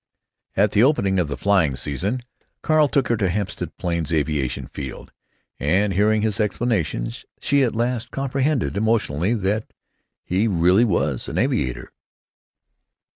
[0.57, 2.23] At the opening of the flying season
[2.63, 5.11] Carl took her to the Hempstead Plains Aviation Field,
[5.59, 9.71] and, hearing his explanations, she at last comprehended emotionally that
[10.25, 11.93] he really was an aviator.